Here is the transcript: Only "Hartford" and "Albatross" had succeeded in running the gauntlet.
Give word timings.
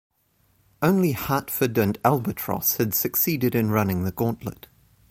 Only 0.81 1.11
"Hartford" 1.11 1.77
and 1.77 1.95
"Albatross" 2.03 2.77
had 2.77 2.95
succeeded 2.95 3.53
in 3.53 3.69
running 3.69 4.03
the 4.03 4.11
gauntlet. 4.11 4.65